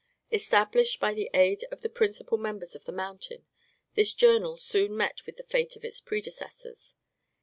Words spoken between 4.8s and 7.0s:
met with the fate of its predecessors.